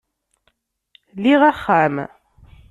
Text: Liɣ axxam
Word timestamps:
Liɣ 1.23 1.41
axxam 1.51 1.95